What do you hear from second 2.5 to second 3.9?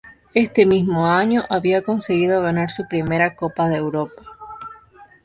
su primera Copa de